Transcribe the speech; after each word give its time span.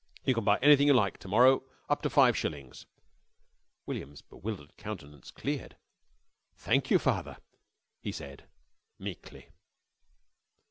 "You 0.25 0.33
can 0.33 0.43
buy 0.43 0.57
anything 0.63 0.87
you 0.87 0.95
like 0.95 1.19
to 1.19 1.27
morrow 1.27 1.61
up 1.87 2.01
to 2.01 2.09
five 2.09 2.35
shillings." 2.35 2.87
William's 3.85 4.23
bewildered 4.23 4.75
countenance 4.75 5.29
cleared. 5.29 5.75
"Thank 6.55 6.89
you, 6.89 6.97
father," 6.97 7.37
he 7.99 8.11
said 8.11 8.45
meekly. 8.97 9.49